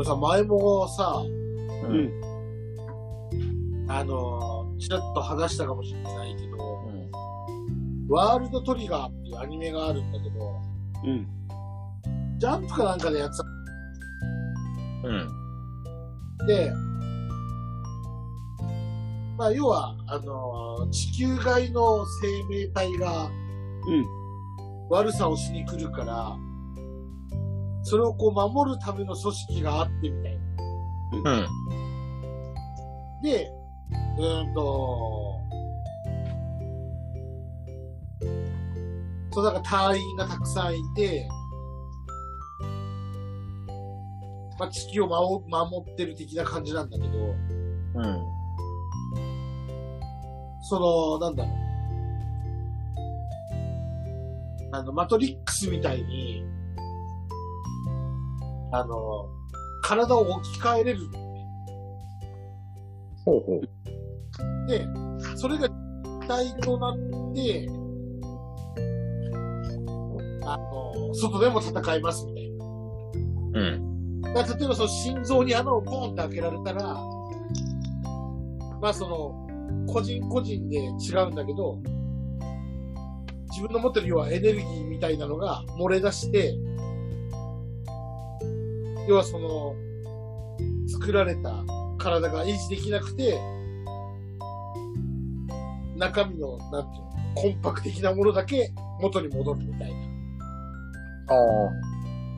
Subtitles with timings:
[0.00, 1.22] のさ、前もさ、
[1.84, 1.86] う。
[1.86, 2.30] うん
[3.88, 7.10] あのー、ちらっと話したかもしれないけど、うん。
[8.08, 10.60] ワールドトリガーっていうアニメがあるんだけど、
[11.04, 11.26] うん。
[12.38, 13.44] ジャンプかなんかでやってた。
[15.08, 16.46] うん。
[16.46, 16.72] で、
[19.36, 23.28] まあ、要は、あのー、地球外の生命体が
[23.88, 24.04] うん。
[24.88, 26.36] 悪さをしに来るから、
[27.82, 30.38] それをこう守るための組織があってみたい
[31.24, 31.32] な。
[31.32, 33.22] うん。
[33.22, 33.50] で、
[34.18, 35.40] うーんと、
[39.32, 41.28] そう、だから隊員がたくさんいて、
[44.58, 47.18] まあ、地球を守守ってる的な感じなんだけど、
[47.94, 48.20] うん。
[50.62, 51.54] その、なんだろう。
[54.72, 56.44] あの、マトリックスみたいに、
[58.72, 59.28] あの、
[59.82, 61.00] 体を置き換えれる。
[63.24, 64.68] ほうほう。
[64.68, 64.86] で、
[65.36, 67.68] それが一体となって、
[70.44, 72.64] あの、外でも戦いますみたいな。
[72.64, 74.22] うん。
[74.22, 76.82] 例えばその心臓に穴をポンって開けられたら、
[78.80, 79.46] まあその、
[79.86, 81.78] 個人個人で違うんだけど、
[83.50, 86.54] 自分の持ってる要はエネルギーみたいなのが漏れ出して、
[89.10, 89.74] 要はその、
[90.86, 91.64] 作られた
[91.98, 93.40] 体が維持できなくて、
[95.96, 99.96] 中身の、なんていうの、コンパク的なものだけ元に戻るみたいな。
[101.28, 101.70] ああ。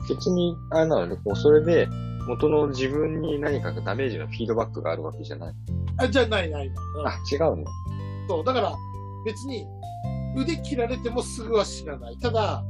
[0.09, 1.87] 別に、あれなのね、こう、それで、
[2.27, 5.53] 元の自分に何かダメージのフィードバックがあるわけじゃない。
[5.97, 6.75] あ、じゃあないないない。
[6.97, 7.65] うんあ、違うの？
[8.27, 8.73] そう、だから
[9.27, 9.67] 別に
[10.35, 12.17] 腕切られてもすぐは死なない。
[12.17, 12.63] ただ、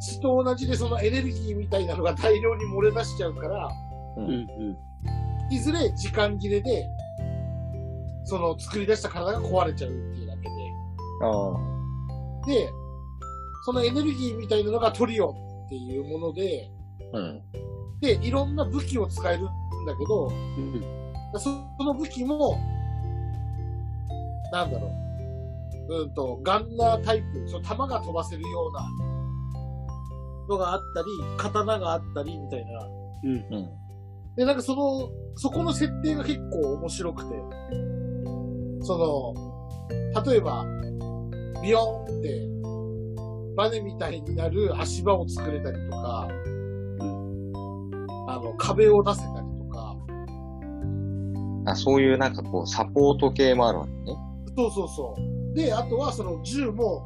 [0.00, 3.68] 血と同じでそのエネルギーみたいなのが大量に漏れ出しちゃうから、
[4.16, 4.20] う。
[4.20, 4.28] うん。
[4.28, 4.76] うん。
[5.50, 6.86] いずれ時間切れで、
[8.24, 10.48] その作り出した体が壊れちゃうっていうだけ
[11.22, 12.46] ああ。
[12.46, 12.70] で、で、
[13.64, 16.70] そのエネルギーみたいなのがトリオンっていうもので、
[17.12, 17.42] うん。
[18.00, 19.44] で、いろんな武器を使えるん
[19.86, 20.82] だけど、うん。
[21.34, 22.58] そその武器も、
[24.52, 24.88] なんだろ
[25.88, 25.96] う。
[26.02, 29.15] うんと、ガンナータイプ、その弾が飛ばせるような
[30.48, 32.88] のがあったり、刀があったり、みたいな。
[33.24, 33.30] うん。
[33.30, 33.68] うん。
[34.36, 37.34] で、なんかその、そこの設定が結構面白くて、
[38.82, 40.64] その、例えば、
[41.62, 42.48] ビヨーンって、
[43.56, 46.28] バネみたいになる足場を作れたりとか、
[48.28, 49.96] あの、壁を出せたりとか、
[51.66, 54.16] あ、そういうなんかこう、サポート系もあるわけね。
[54.56, 55.54] そうそうそう。
[55.56, 57.02] で、あとはその銃も、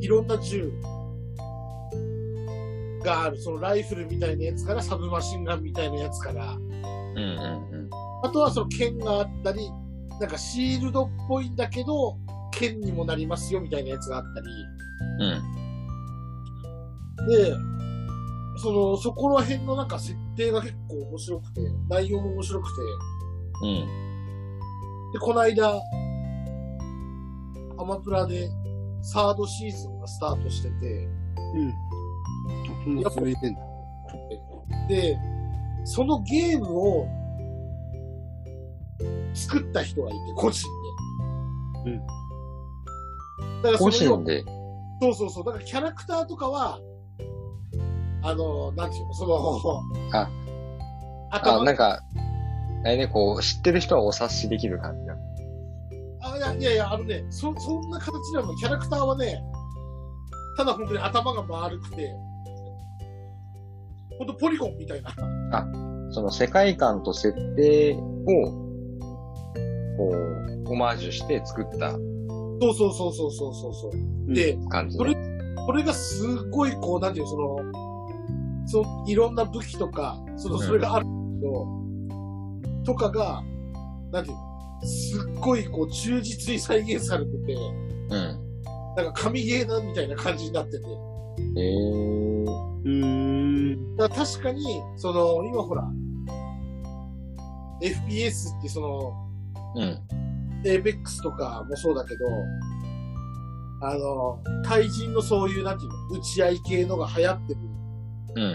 [0.00, 0.72] いろんな銃
[3.04, 3.40] がある。
[3.40, 7.90] そのライフルみたいなやつから、サブマシンガンみたいなやつから、うんうん
[8.24, 9.70] あとはその剣があったり、
[10.18, 12.16] なんかシールドっぽいんだけど、
[12.52, 14.46] 剣にもなりますよみたいなやつがあったり。
[15.20, 15.42] うん。
[17.18, 17.28] うん。
[17.28, 17.54] で、
[18.62, 21.60] その、そこら辺のなんか設定が結構面白くて、
[21.90, 22.82] 内容も面白くて、
[23.62, 25.12] うん。
[25.12, 25.82] で、この間、
[27.76, 28.48] アマプラで
[29.02, 31.08] サードシーズンがスタートしてて、
[31.54, 31.72] うん。
[32.86, 33.60] もう続いてんだ。
[34.88, 35.18] で、
[35.84, 37.08] そのゲームを
[39.34, 40.68] 作った人がいて、個人
[41.84, 41.90] で。
[41.90, 42.06] うん。
[43.62, 44.44] だからそ個の人で。
[45.00, 45.44] そうそうそう。
[45.44, 46.78] だからキャラクターとかは、
[48.22, 50.30] あの、なんていうの、その、あ、
[51.30, 52.00] 頭あ、なんか、
[52.84, 55.16] あれね、こう、知ってる人はお察しできる感じだ。
[56.22, 58.54] あいやいやいや、あのね、そ、そんな形なの。
[58.56, 59.42] キャラクターはね、
[60.56, 62.14] ただ本当に頭が丸くて、
[64.18, 65.10] 本当ポリゴンみたいな。
[66.10, 67.98] その世界観と設定を、
[69.96, 70.12] こ
[70.66, 73.90] う、オマージュして作ったそうそうそうそうそうそうそ
[74.28, 74.32] う。
[74.32, 75.14] で、感じ、それ
[75.66, 77.56] これがすごいこう、なんていうの、その、
[78.66, 81.66] その、いろんな武器とか、その、それがあるけど、
[82.84, 83.42] とかが、
[84.12, 88.44] なんていうの、すっごいこう、忠実に再現されてて、うん。
[88.96, 90.86] なんか神ゲーなみたいな感じになってて。
[91.56, 92.33] えー。
[92.44, 93.96] うーん。
[93.96, 95.84] だから確かに、その、今ほら、
[97.80, 99.12] FPS ってその、
[99.76, 100.00] うん。
[100.64, 102.26] APEX とかもそうだけど、
[103.82, 107.60] あの、対人のそういう、なんていうの、打ち合い系のが流行ってる
[108.36, 108.46] うんう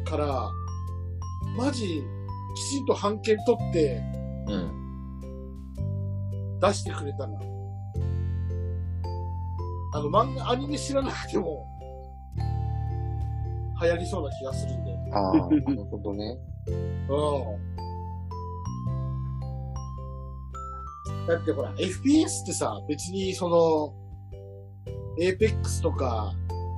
[0.00, 0.50] んから、
[1.56, 2.02] マジ、
[2.56, 4.02] きちんと判権取って
[4.48, 4.54] うん。
[4.54, 4.56] う
[6.56, 6.60] ん。
[6.60, 7.32] 出してくれたら、
[9.94, 11.66] あの、漫画、アニメ知らなくても、
[13.82, 14.96] 流行りそうな気がするんで。
[15.12, 16.38] ああ、 なるほどね。
[17.08, 17.12] う
[21.22, 21.26] ん。
[21.26, 23.94] だってほら、FPS ってさ、別にその、
[25.18, 26.32] Apex とか、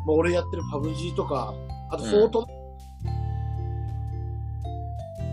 [0.07, 1.55] まあ、俺やってる PUBG とか、
[1.91, 2.47] あとうんフォート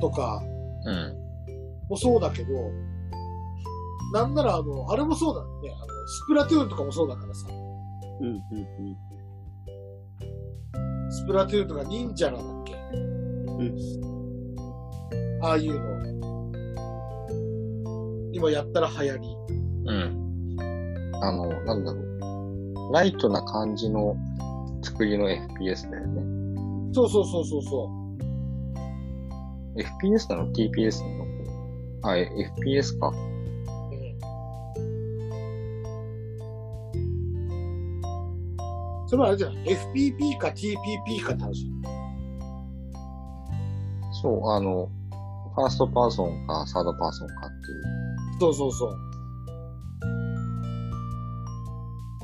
[0.02, 0.44] とか
[0.86, 1.24] うん。
[1.90, 2.54] もそうだけど、
[4.14, 5.74] なんならあの、あれもそうだね。
[5.76, 8.98] あの、スプラトゥーンとかもそうだからさ、うん、うん、
[11.14, 12.74] スプラトゥーンとか忍者なんだっけ？
[12.74, 13.78] うん。
[15.44, 15.80] ああいうの。
[18.34, 19.38] 今やったら流行り。
[19.86, 20.58] うん。
[21.22, 22.94] あの、なんだろう。
[22.94, 24.16] ライトな感じの
[24.82, 26.22] 作りの FPS だよね。
[26.94, 27.90] そうそうそうそうそ
[29.76, 31.26] FPS なの ?TPS なの？
[32.10, 32.28] あ、え
[32.66, 33.12] FPS か。
[39.14, 41.72] それはあれじゃない ?FPP か TPP かって話。
[44.24, 44.90] そう、あの、
[45.54, 48.40] ファーストパーソンかサードパーソンかっていう。
[48.40, 48.98] そうそうそう。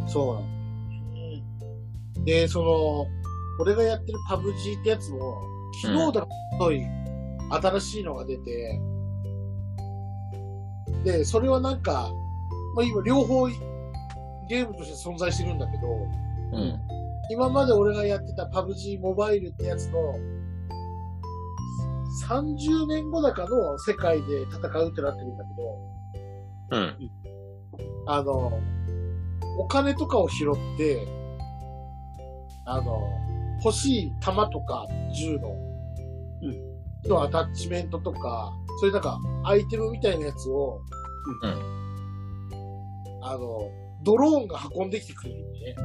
[0.08, 2.26] そうなの。
[2.26, 3.06] で、その、
[3.60, 5.44] 俺がやってる PUBG ってやつも、
[5.84, 6.28] 昨日だか
[6.60, 6.82] とい
[7.52, 8.82] 新しいのが出て、
[11.04, 12.10] で、それはなんか、
[12.76, 16.80] まあ今両方ゲームとして存在してるんだけど、うん。
[17.32, 20.00] 今まで俺がやってた PUBG モバイルってやつの、
[22.28, 27.12] 30年後だかの世界で戦うってなってるんだけど、うん。
[28.08, 28.60] あの、
[29.58, 31.08] お金とかを拾って、
[32.66, 33.00] あの、
[33.64, 35.50] 欲しい弾とか銃の、
[36.42, 36.70] うん
[37.08, 38.52] のアタッチメントとか、
[38.82, 40.82] そういうなんかアイテムみたいなやつを、
[41.44, 41.80] うん
[43.22, 43.72] あの、
[44.04, 45.76] ドローンが運んできてくれるんでね。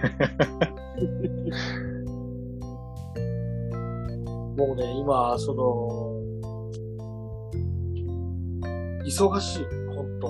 [4.56, 6.20] もうね、今、その、
[9.04, 9.64] 忙しい、
[9.94, 10.28] ほんと。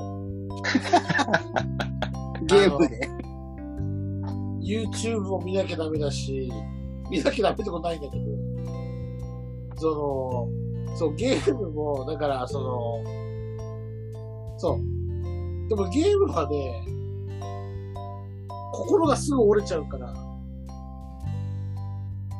[2.47, 3.09] ゲームで。
[4.63, 6.51] YouTube も見なきゃダメだし、
[7.11, 8.25] 見なきゃダメってことないんだけど、
[9.77, 10.49] その、
[10.97, 13.03] そう、ゲームも、だから、その、
[14.59, 14.81] そう。
[15.69, 16.85] でもゲームはね、
[18.81, 20.12] 心がすぐ折れちゃうから、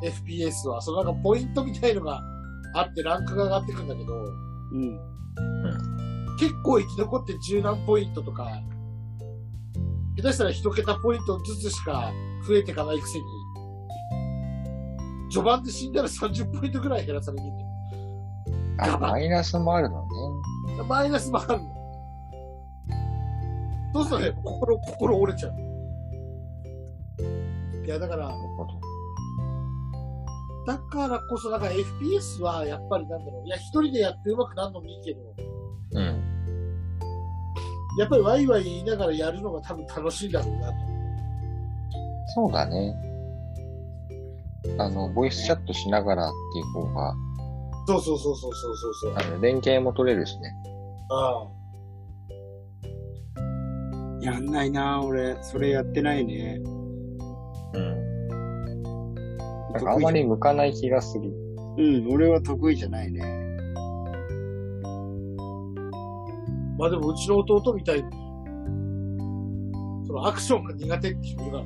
[0.03, 2.21] FPS は、そのなんかポイントみたいのが
[2.73, 4.13] あってランクが上がってくんだけど、
[4.73, 4.99] うん。
[6.39, 8.47] 結構生き残って十何ポイントとか、
[10.17, 12.11] 下手したら一桁ポイントずつしか
[12.47, 13.25] 増えていかないくせに、
[15.31, 18.95] 序盤で死んだら30ポイントぐらい減らされるんだよ。
[18.95, 20.07] あ、マイナスもあるのね。
[20.89, 21.81] マイナスもあるの。
[23.93, 25.70] そうするとね、心、心折れちゃう。
[27.85, 28.91] いや、だからな、るほど。
[30.65, 33.47] だからこそ、なんか FPS はやっぱりなんだろう。
[33.47, 35.19] いや、一人でやって上手くなるのもいいけど、
[35.93, 36.31] うん。
[37.97, 40.73] やっぱりワイワイ言いながらやるのが多分楽しいんだろうなと。
[42.35, 42.95] そうだね。
[44.77, 47.13] あの、ボイスチャットしながらっていう方が、
[47.87, 49.13] そうそうそうそうそうそうそう。
[49.17, 50.53] あの、連携も取れるしね。
[51.09, 51.61] ああ。
[54.21, 55.35] やんないな俺。
[55.41, 56.61] それやってないね。
[57.73, 59.07] うん。
[59.73, 61.31] なんかあまり向かない気がする。
[61.77, 63.21] うん、俺は得意じゃないね。
[66.77, 68.09] まあでもうちの弟みたいに、
[70.07, 71.63] そのアクションが苦手っていう人が、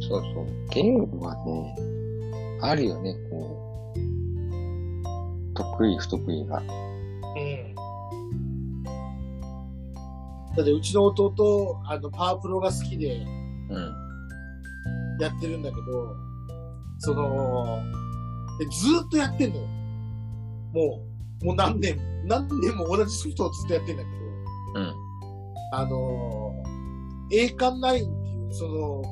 [0.00, 0.46] そうそう。
[0.70, 1.76] ゲームはね、
[2.62, 3.98] あるよね、こう。
[5.54, 6.62] 得意、不得意が。
[10.56, 13.26] だってうちの弟、あの、パワープロが好きで
[13.70, 14.10] うん。
[15.20, 16.16] やってるんだけど、
[16.98, 17.78] その、
[18.58, 19.66] でずーっとやってんのよ。
[20.72, 21.02] も
[21.42, 24.94] う、もう何年も、何年も同じソフトをずっとやってんだけど、うん。
[25.72, 29.02] あのー、栄冠ナインっていう、その、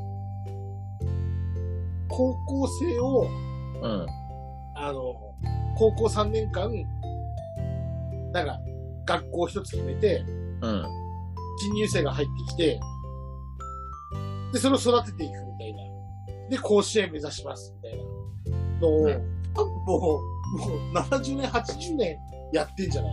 [2.08, 3.26] 高校生を、
[3.82, 4.06] うん。
[4.74, 5.14] あの、
[5.76, 6.72] 高校3年間、
[8.32, 8.60] なんか、
[9.06, 10.24] 学校一つ決めて、
[10.60, 10.97] うん。
[11.60, 12.80] 新入生が入ってきて、
[14.52, 15.82] で、それを育てていくみたいな。
[16.50, 18.04] で、甲子園目指します、みたいな
[18.80, 19.06] のを、も
[19.96, 20.20] う、も
[20.92, 22.16] う70年、80年
[22.52, 23.12] やってんじゃない？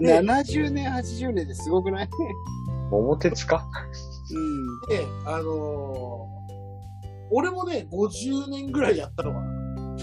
[0.00, 2.08] ね70年、80年ですごくない？
[2.90, 3.66] 桃鉄か？
[4.34, 4.66] うん。
[4.88, 6.38] で、あのー
[7.30, 9.96] 俺もね、50年ぐらいやったのかな。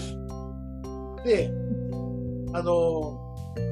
[1.24, 1.50] で、
[2.52, 3.25] あのー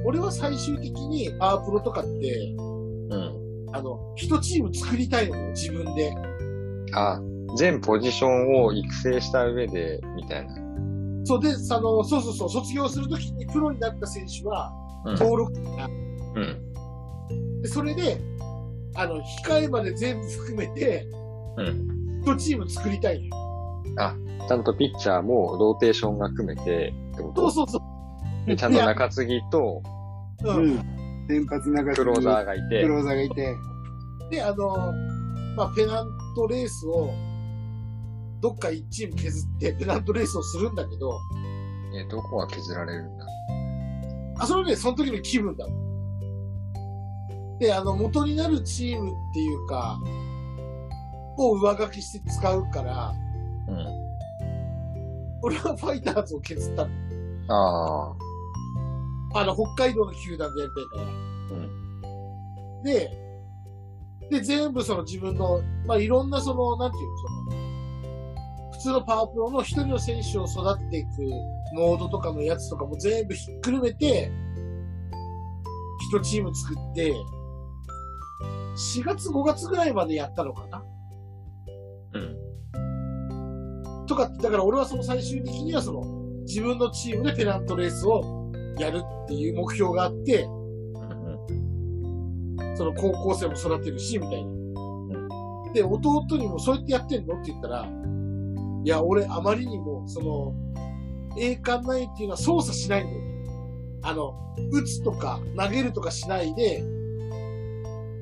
[0.04, 3.68] 俺は最終的にパワープロとかって、うん。
[3.72, 6.14] あの、一チーム作りたいのよ、自分で。
[6.94, 7.20] あ、
[7.56, 10.54] 全ポジションを育成した上で、みたいな。
[11.24, 14.72] そうで、あの、そうそうそう、卒業するときにプロになった選手は、
[15.06, 15.14] うん。
[15.16, 17.62] 登録が、うん。
[17.62, 18.20] で、それで、
[18.94, 21.06] あの、控えまで全部含めて、
[21.56, 22.22] うん。
[22.22, 23.34] 一チーム作りたいのよ。
[24.46, 27.50] ちゃんとピッチャーもローテーションが組めて、ってこと？
[27.50, 27.80] そうそうそう。
[28.46, 29.82] でちゃんと中継ぎと
[30.44, 30.48] う。
[30.48, 31.26] うんん。
[31.28, 33.56] 先発長クローザーがいてク、ローザーがいて。
[34.30, 34.92] で、あの、
[35.56, 37.10] まあ、ペナントレースを、
[38.40, 41.18] どっか一チーム削って、ペナントレースをするんだけど、
[41.96, 43.26] えどこが削られるんだ？
[44.38, 47.58] あ、それはね、その時の気分だもん。
[47.58, 49.98] で、あの、元になるチームっていうか、
[51.38, 53.14] を上書きして使うから、
[53.68, 53.86] うん。
[55.42, 56.90] 俺はファイターズを削ったの。
[57.48, 58.23] ああ。
[59.34, 61.02] あの、北海道の球団でやりたいから。
[61.56, 62.82] うん。
[62.82, 63.10] で、
[64.30, 71.08] で、全部その自分の、まあ、いろんなその、なんていうの、その、普通のパワープロの一人の選手を育てていく
[71.74, 74.30] モードとかのやつとかも全部ひっくるめて、
[76.12, 77.12] 一チーム作って、
[78.76, 80.84] 4月5月ぐらいまでやったのかな
[82.12, 84.06] うん。
[84.06, 86.02] とかって、だから俺はその最終的にはその、
[86.42, 88.43] 自分のチームでペナントレースを
[88.78, 90.54] やるっていう目標があって、うん。
[92.76, 94.52] その高校生も育てるし、みたいな。
[95.72, 97.40] で、弟にもそうやってやってんの？
[97.40, 97.88] って言ったら、
[98.84, 100.54] いや、俺あまりにも、その、
[101.38, 103.26] 栄冠ないっていうのは操作しないんだよね。
[104.02, 104.34] あの、
[104.70, 106.84] 打つとか投げるとかしないで、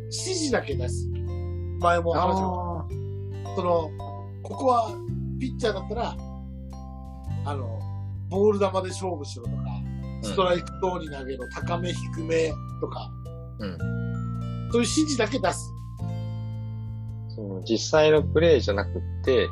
[0.04, 1.10] 指示だけ出す。
[1.80, 2.40] 前も話し
[3.56, 3.90] その、
[4.42, 4.92] ここは、
[5.40, 6.16] ピッチャーだったら、
[7.44, 7.80] あの、
[8.30, 9.56] ボール球で勝負しろとか、
[10.22, 13.10] ストライク等に投げろ、高め低めとか、
[13.58, 13.78] うん。
[13.78, 15.72] そういう指示だけ出す。
[17.34, 18.92] その実際のプレイじゃなくっ
[19.24, 19.48] て、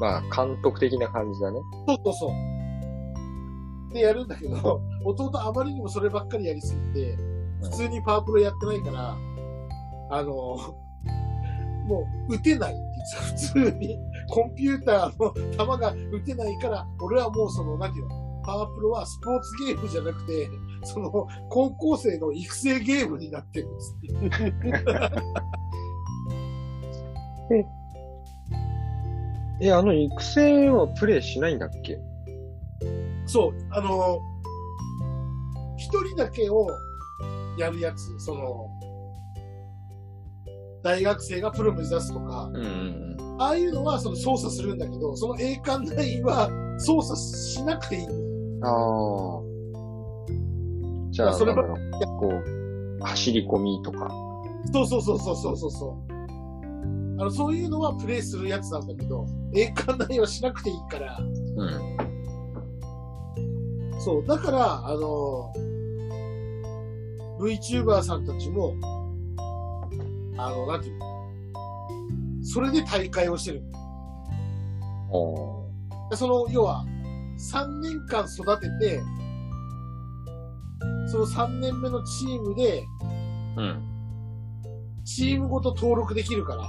[0.00, 1.60] まあ、監督的な感じだね。
[1.86, 2.32] そうそうそ
[3.90, 3.94] う。
[3.94, 7.16] で、やるんだけど、弟あまりにもそればっかりやりすぎて、
[7.62, 9.16] 普通にパワープロやってないから、
[10.10, 10.32] あの、
[11.86, 13.98] もう打てないって言ってた普通に。
[14.28, 20.48] コンピューターの球が打てないから、俺はもうその、なんていうの、パワープロはスポーツゲームじゃなくて、
[20.84, 21.10] その、
[21.50, 24.00] 高校生の育成ゲームになってるんです っ
[27.48, 27.66] て。
[29.60, 31.98] え、あの育成はプレイしないんだっけ？
[33.26, 34.20] そう、あの、
[35.76, 36.68] 一人だけを
[37.58, 38.68] やるやつ、その、
[40.82, 46.48] 大学生がプロ目指すとか、うんうんああいうのはその操作するんだけど、その栄冠ナインは
[46.78, 48.25] 操作しなくていいん。
[48.62, 49.42] ああ。
[51.10, 52.28] じゃあ、そればなんだろうこ
[53.00, 54.10] う、走り込みとか。
[54.72, 56.12] そうそうそうそうそうそうそう。
[57.18, 61.96] あの、そういうのはプレイするやつなんだけど、栄冠ナインはしなくていいから、うん。
[64.00, 65.52] そう、だから、あの、
[67.40, 68.74] VTuber さんたちも、
[70.36, 71.06] あの、なんていうの
[72.42, 73.62] それで大会をしてる。
[75.10, 76.84] おーその、要は、
[77.38, 79.02] 3年間育てて、
[81.08, 82.84] その3年目のチームで、
[83.56, 83.82] うん。
[85.04, 86.68] チームごと登録できるから、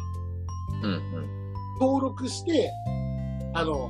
[0.83, 1.53] うんうん。
[1.79, 2.71] 登録して、
[3.53, 3.89] あの、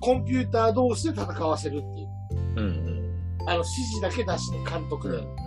[0.00, 2.08] コンピューター同士で戦わせるっていう。
[2.30, 3.48] うんうん。
[3.48, 5.18] あの、指示だけ出して、監督で。
[5.18, 5.46] うん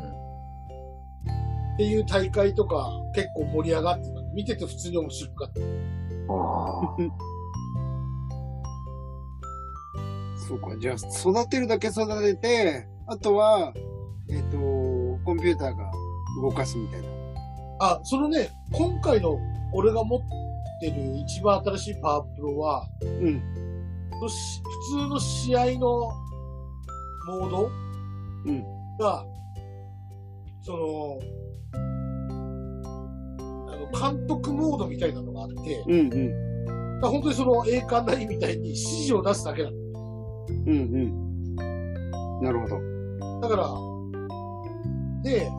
[1.80, 4.22] っていう大会とか結構盛り上がってた。
[4.34, 5.62] 見てて普通に面白かった。
[6.34, 7.29] ああ。
[10.50, 10.76] そうか。
[10.80, 13.72] じゃあ、育てるだけ育てて、あとは、
[14.32, 14.58] えっ、と、
[15.24, 15.92] コンピューターが
[16.42, 17.08] 動かすみたいな。
[17.82, 19.40] あ、そのね、今回の
[19.74, 20.20] 俺が持っ
[20.82, 23.42] てる一番新しいパワープロは、うん。
[24.20, 26.12] のし普通の試合の
[27.28, 27.72] モード
[28.46, 28.64] うん
[28.98, 29.24] が、
[30.64, 31.20] その、
[33.68, 37.02] あの、監督モードみたいなのがあって、うんうん。
[37.02, 39.79] 本当にその栄冠ナインみたいに指示を出すだけなの。
[40.50, 41.62] うんう
[42.42, 42.42] ん。
[42.42, 43.40] なるほど。
[43.42, 43.68] だから、
[45.24, 45.50] で、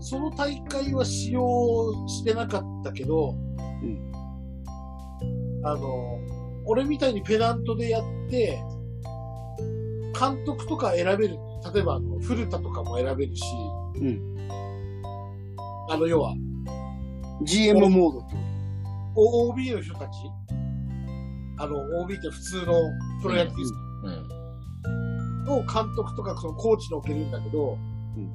[0.00, 4.12] その大会は使用してなかったけど、ん
[5.64, 6.18] あの、
[6.64, 8.60] 俺みたいにペナントでやって、
[10.18, 11.36] 監督とか選べる。
[11.74, 13.42] 例えば、あの、古田とかも選べるし、
[13.96, 14.36] うん。
[15.90, 16.34] あの、要は、
[17.44, 20.10] GM モードってこ O- OB の人たち？
[21.58, 22.72] あの、OB って普通の
[23.22, 23.91] プロ野球うん。
[24.02, 27.78] の監督とかそのコーチに置けるんだけど、
[28.16, 28.30] うん。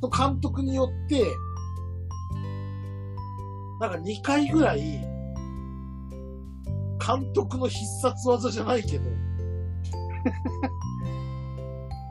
[0.00, 1.26] その監督によって、
[3.80, 4.80] なんか2回ぐらい、
[7.04, 9.10] 監督の必殺技じゃないけど、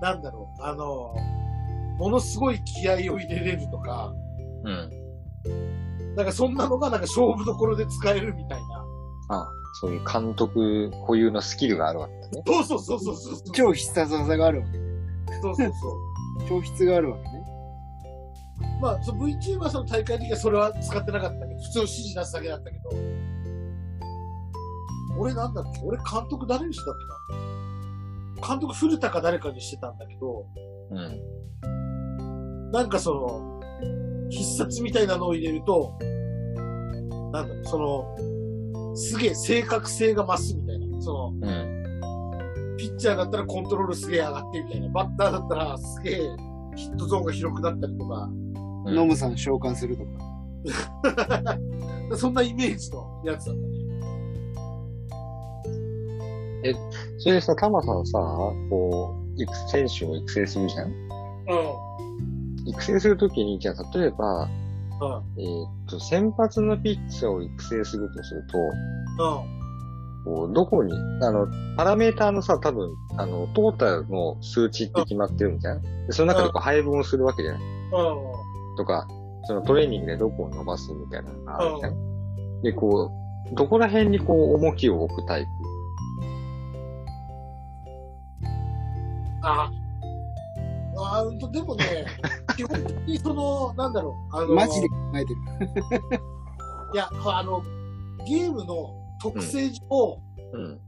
[0.02, 1.14] なんだろう、あの、
[1.98, 4.14] ものすごい気合を入れれるとか、
[4.64, 6.16] うん。
[6.16, 8.86] なんかそんなのがなんか勝負どころで使えるみたいな。
[9.30, 12.44] あそういう監督固有のスキルがあるわけだね。
[12.46, 13.36] そうそうそうそうそう。
[13.36, 14.78] そう超必殺技があるわけ。
[15.42, 15.72] そうそう。
[16.50, 17.30] 超必があるわけね。
[18.82, 22.90] まあ、その VTuber さんの大会的にはそれは使ってなかったけど、普通の指示出すだけだったけど、
[25.20, 25.82] 俺なんだっけ？
[25.84, 26.96] 俺監督誰にしてたっ
[28.38, 28.48] けな？
[28.48, 30.46] 監督古田か誰かにしてたんだけど、
[30.90, 32.72] うん。
[32.72, 33.60] なんかその、
[34.30, 35.98] 必殺みたいなのを入れると、
[37.32, 38.16] なんだろう、その、
[38.96, 41.02] すげえ正確性が増すみたいな。
[41.02, 42.78] その、うん。
[42.78, 44.90] ピッチャーだったらコントロールすげえ上がってみたいな。
[44.90, 46.18] バッターだったらすげえ
[46.76, 50.10] ヒットゾーンが広くなったりとか、うんノムさん召喚するとか。
[52.18, 53.68] そんなイメージのやつだったね。
[57.20, 58.18] それでさ、タマさんさ、
[58.70, 60.90] こう、育選手を育成するじゃん？
[60.90, 60.94] う
[62.66, 64.48] 育成するときに、じゃあ例えば、
[65.06, 65.12] ん。
[65.14, 65.24] うん。
[65.38, 69.62] えーっと、先発のピッチャーを育成するとすると、うん。
[70.24, 70.94] こうどこに、
[71.24, 77.66] あの、パラメーターのさ、多分、あの、トータルの数値って決まってるんじゃんでその中でこう配分をするわけじゃないう
[78.74, 78.78] ん。
[78.78, 79.08] とか、
[79.46, 83.12] そのトレーニングでどこを伸ばすみたいなのがあるじゃんで、こ
[83.52, 85.50] う、どこら辺にこう、重きを置くタイプ？
[89.44, 89.72] あ
[91.06, 92.06] あでもね、
[92.56, 95.40] 基本的にその、なんだろう、あの、マジで考えてる。
[96.94, 97.62] いや、あの、
[98.28, 100.20] ゲームの特性上、
[100.54, 100.80] うん。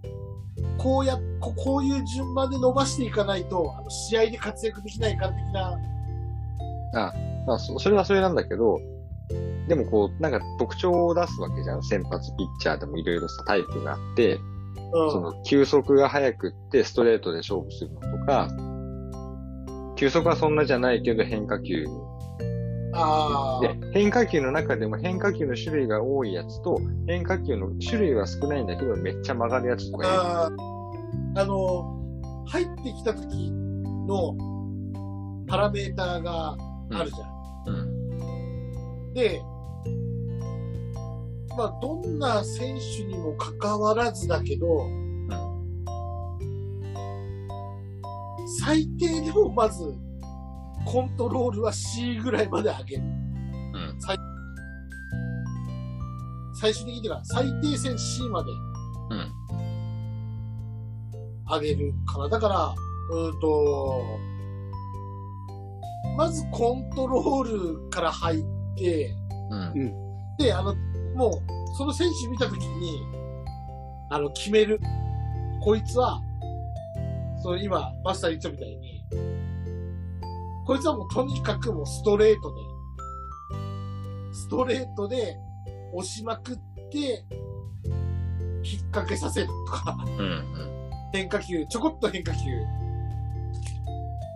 [0.78, 5.80] こうや、ここういう順番で伸ばしていかないと、あの試合で活躍できないか的な、
[7.48, 8.80] まあ、そそれはそれなんだけど、
[9.68, 11.84] でもこう、なんか特徴を出すわけじゃん。
[11.84, 14.36] 先発ピッチャーでもいろいろさタイプがあって、
[14.94, 15.12] うん。
[15.12, 18.50] その、球速が速くってストレートで勝負するのとか、
[19.96, 21.86] 球速はそんなじゃないけど変化球。
[22.94, 23.62] ああ。
[23.62, 30.08] で、変化球の中でも変化球の種類が多いやつと、変化球の種類は少ないんだけど、めっちゃ曲がるやつとか。
[30.08, 30.74] あー
[31.36, 32.00] あの、
[32.48, 33.52] 入ってきた時
[34.08, 34.36] の
[35.48, 36.56] パラメーターが
[36.92, 37.76] あるじゃん。
[37.76, 37.78] う
[39.12, 39.14] ん。
[39.14, 39.42] で、
[41.58, 44.88] まあ、どんな選手にも関わらずだけど、
[48.60, 49.84] 最低でもまず、
[50.86, 53.04] コントロールは C ぐらいまで上げる。
[53.04, 53.98] うん。
[56.56, 58.52] 最終的には最低線 C まで
[59.10, 59.32] うん。
[61.50, 62.30] 上げるかな。
[62.30, 62.76] だから、
[63.12, 64.04] うーんと、
[66.16, 67.44] まずコントロー
[67.84, 68.44] ルから入っ
[68.78, 69.16] て、
[69.50, 69.94] うん。
[70.38, 70.76] で、あの、
[71.16, 73.02] もう、その選手見たときに、
[74.10, 74.80] あの、決める。
[75.62, 76.22] こいつは、
[77.44, 79.04] そう、今、マスター言ったみたいに、
[80.66, 82.62] こいつはもうとにかくもうストレートで、
[84.34, 85.38] ストレートで
[85.94, 86.56] 押しまくっ
[86.90, 87.26] て、
[88.64, 90.22] 引っ掛けさせるとか、うん。
[90.22, 90.90] うん。
[91.12, 92.40] 変化球、ちょこっと変化球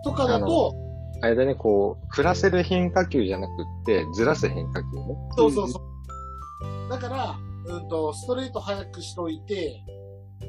[0.04, 0.74] とかだと、
[1.22, 3.54] あれだね、こう、振らせる変化球じゃなくっ
[3.86, 5.16] て、ずらす変化球ね。
[5.36, 6.90] そうそうそう。
[6.90, 9.82] だから、うんと、ストレート早くしといて、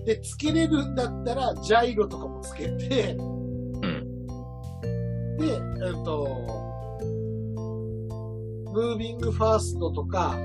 [0.06, 4.28] で、つけれるんだったら、ジャイロとかもつけて、うん。
[5.38, 6.28] で、うんと、
[8.73, 10.38] ムービングファーストとか、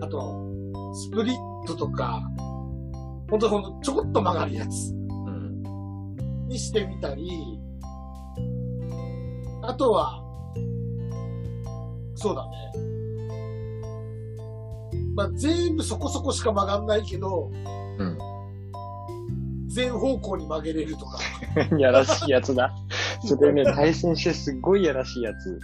[0.00, 0.46] あと、
[0.94, 2.22] スプリットとか、
[3.30, 5.62] ほんとほんと、ちょこっと曲がるやつうん。
[6.48, 7.60] にしてみたり、
[9.62, 10.22] あとは、
[12.14, 12.72] そうだね。
[15.14, 17.50] まあ、全部そこそこしか曲がんないけど、
[17.98, 18.18] うん。
[19.68, 21.18] 全方向に曲げれるとか。
[21.78, 22.72] やらしいやつだ。
[23.24, 25.58] それね、対戦してすっごいやらしいやつ。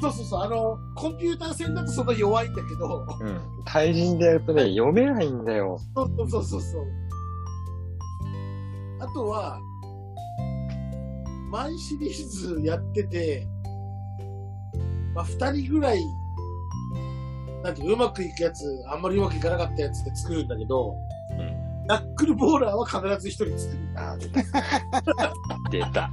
[0.00, 3.40] そうそうそう、あの、コンピューター戦だとそんな弱いんだけど、うん。
[3.66, 5.78] 対人でやるとね、読めないんだよ。
[5.94, 6.84] そうそうそうそうそう。
[9.00, 9.60] あとは、
[11.50, 13.46] 毎シリーズやってて、
[15.14, 16.00] まあ、二人ぐらい、
[17.62, 21.19] なんていうまくいくやつ、あんまりうまくいかなかったやつで作るんだけど、うん。
[21.90, 23.80] ナックルボーラーは必ず一人作る。
[23.96, 24.42] あー、出た。
[25.70, 26.10] 出た。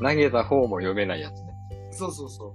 [0.00, 1.52] 投げた方も読めないやつね。
[1.90, 2.52] そうそうそう。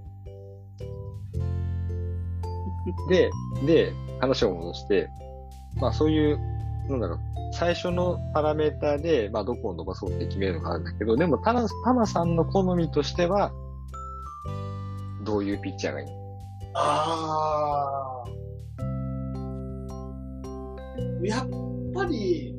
[3.07, 3.29] で、
[3.67, 5.07] で、話を戻して、
[5.79, 6.39] まあそういう、
[6.89, 7.19] なんだろう、
[7.53, 13.51] 最初のパラメーターで、まあどこを伸ばそうって決めるのがあるんだけど、でもタナ、タナさんの好みとしては、
[15.23, 16.07] どういうピッチャーがいい
[16.73, 18.23] あ
[21.23, 21.49] やっ
[21.93, 22.55] ぱり、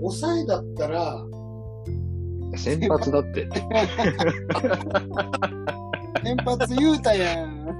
[0.00, 1.24] 抑えだったら、
[2.56, 3.48] 先発だって。
[6.22, 7.76] 先発言うたやん。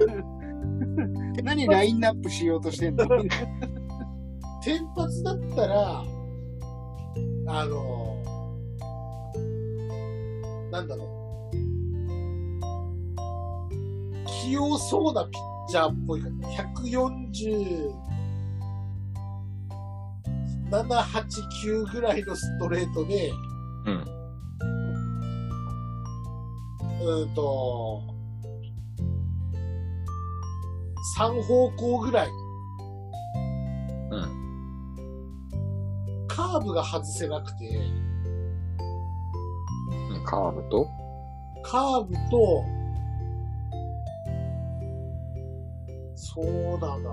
[1.43, 3.05] 何ラインナップしようとしてんの？
[4.61, 6.03] 先発だったら、
[7.47, 8.17] あの、
[10.71, 11.07] なんだろう。
[14.27, 16.33] 器用そうなピッチャーっぽいから、
[16.81, 17.93] 147、
[20.69, 21.03] 8、
[21.63, 23.31] 9ぐらいのストレートで、
[23.85, 24.03] うん。
[27.01, 28.01] うーんと、
[31.17, 32.29] 3方向ぐらい。
[34.11, 34.21] うん。
[36.27, 37.79] カーブが外せなくて、
[40.11, 40.87] うんカーブと？
[41.63, 42.65] カーブと、
[46.33, 47.11] そうだな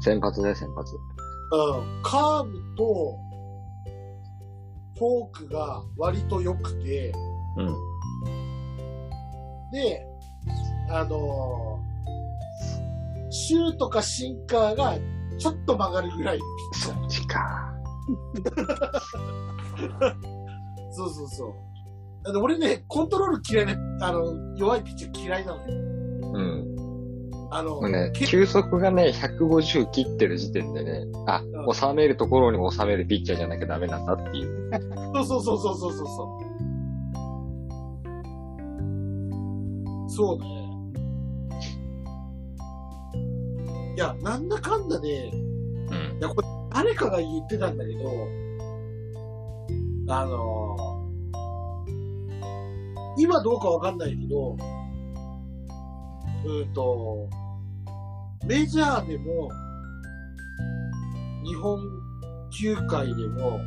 [0.00, 0.94] 先発ね、先発。
[0.94, 3.18] うん、カーブと、
[4.96, 7.12] フォークが割と良くて、
[7.56, 7.74] うん。
[9.72, 10.06] で、
[10.90, 11.88] あのー
[13.30, 14.98] シュートかシンカーが
[15.38, 17.00] ちょっと曲がるぐらいのピッチャー。
[17.00, 17.74] そっちか。
[20.92, 21.54] そうそうそう。
[22.24, 25.66] あの俺ね、コントロール嫌いな、あの、弱いピッチャー嫌いなのよ。
[26.34, 26.76] うん。
[27.50, 34.70] あの、ね、け球速がね、150切ってる時点でね、あう、ん収めるところに収めるピッチャーじゃなきゃダメなんだっていう。
[35.14, 36.40] そうそうそうそうそうそうそ
[40.06, 40.10] う。
[40.10, 40.58] そうね。
[43.96, 46.18] いや、なんだかんだで、うん。
[46.18, 48.10] いや、これ、誰かが言ってたんだけど、
[50.10, 50.98] あのー
[53.20, 54.56] 今どうかわかんないけど、
[56.44, 57.28] うーんと、
[58.46, 59.50] メジャーでも、
[61.44, 61.80] 日本
[62.50, 63.60] 球界でも、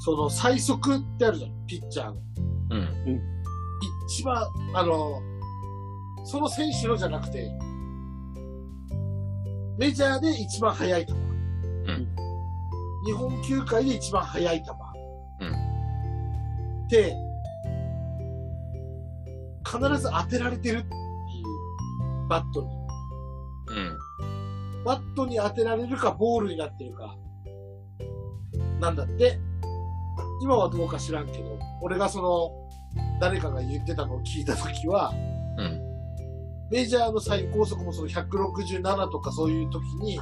[0.00, 2.14] その最速ってあるじゃん、ピッチャーの。
[2.70, 3.20] うん。
[4.08, 4.44] 一番、
[4.74, 5.20] あの、
[6.24, 7.50] その選手のじゃなくて、
[9.78, 11.14] メジャーで一番速い球。
[11.14, 12.08] うん
[13.06, 14.70] 日本球界で一番速い球。
[15.40, 17.16] うんで、
[19.64, 20.84] 必ず当てられてる
[22.30, 22.68] バットに。
[23.66, 23.98] うん。
[24.84, 27.16] バットに当てられるか、ボールになってるか。
[28.80, 29.38] なんだって。
[30.40, 32.50] 今はどうか知らんけど、俺がその、
[33.20, 35.12] 誰かが言ってたのを聞いたときは、
[35.58, 35.80] うん。
[36.70, 40.18] メジャーの最高速もその167とかそういう時に、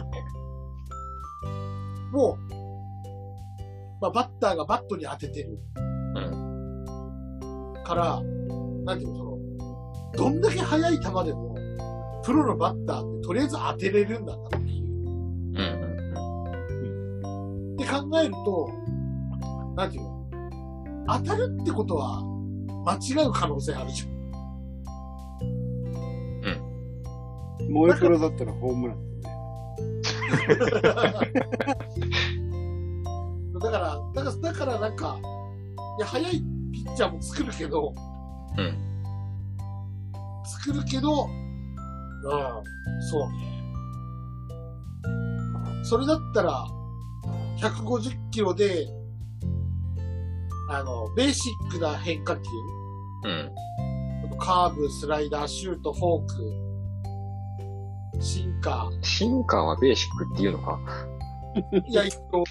[2.11, 2.55] もう、
[4.01, 5.59] まあ、バッターがバットに当ててる
[6.16, 7.75] うん。
[7.85, 8.21] から、
[8.85, 9.38] なんていうの、その、
[10.16, 11.47] どんだけ速い球でも、
[12.29, 14.85] プロのバッターってとりあえず当てれるんだなっていう。
[14.85, 15.59] うん。
[16.83, 17.75] うん。
[17.75, 18.71] って考えると、
[19.75, 20.29] なんていうの、
[21.07, 22.23] 当たるってことは、
[22.85, 24.19] 間違う可能性あるじゃん。
[27.69, 29.35] 萌えプロだったらホームランだね。
[33.59, 35.19] だから、だから、だからなんか、
[35.99, 37.95] いや、速いピッチャーも作るけど、
[38.59, 38.79] うん。
[40.45, 41.27] 作るけど、
[42.24, 43.59] うん、そうね。
[45.85, 46.66] それだったら、
[47.59, 48.87] 150キロで、
[50.70, 52.42] あの、ベーシックな変化球、
[53.24, 53.54] うん。
[54.38, 60.78] カーブ、スライダー、シュート、フォーク、シンカシンカーはベーシックっていうのか？
[61.72, 62.44] ー、いや、一応、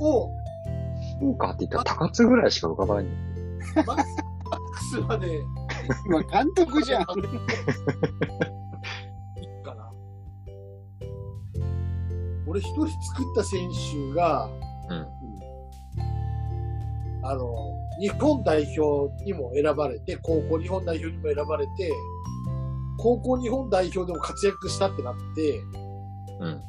[0.04, 0.30] を、
[1.20, 3.04] シンカーって言ったら高津ぐらいしか浮かばない。
[3.86, 5.28] マックスまで、
[6.06, 7.04] 今監督じゃん。
[7.04, 7.14] か
[9.74, 9.92] な。
[12.46, 14.48] 俺一人作った選手が、
[14.88, 15.06] うん。
[17.26, 17.54] あの、
[18.00, 21.92] 日本代表にも選ばれて、高校日本代表にも選ばれて、
[22.98, 25.60] 高校日本代表でも活躍したってなって、
[26.40, 26.60] うん。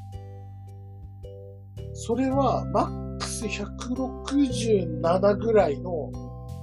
[1.93, 6.11] それはマックス167ぐらいの、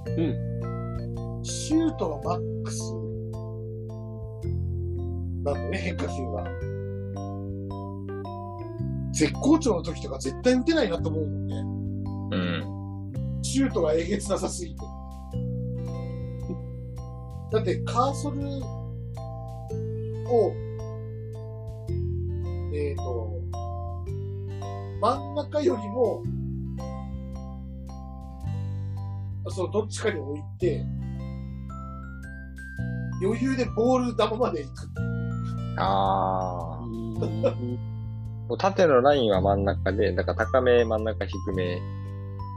[0.05, 0.52] うん。
[1.65, 2.93] シュートがマックス
[5.45, 6.43] なんだね、変化球が。
[9.13, 11.55] 絶好調の時とか絶対打てないなと思うもんね。
[12.35, 12.37] う
[13.39, 13.41] ん。
[13.41, 14.81] シュートがえげつなさすぎて。
[17.53, 18.43] だってカーソルを、
[22.73, 23.39] えっ、と、
[24.99, 26.21] 真ん中よりも、
[29.47, 30.85] そう、どっちかに置いて、
[33.23, 34.89] 余裕でボール球まで行く。
[35.77, 36.83] ああ。
[36.83, 37.93] うん
[38.47, 41.81] もう縦のラインは真ん中で、だから高め、真ん中、低め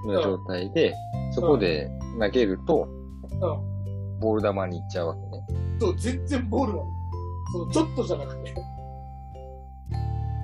[0.05, 0.95] の状態で、
[1.33, 2.89] そこで投げると、
[3.41, 5.27] うボール球に行っちゃうわけね。
[5.77, 5.81] ん。
[5.81, 6.87] そう、全然ボールなの。
[7.53, 8.55] その、ちょっとじゃなくて。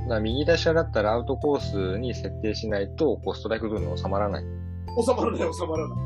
[0.09, 4.45] だ右打者だったらアウトコースに設定しないと、こうストライクゾーンに収まらない。
[5.05, 5.99] 収まらない、収まらない。